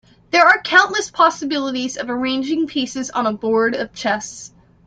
[0.31, 4.51] There are countless possibilities of arranging pieces on a board of chess.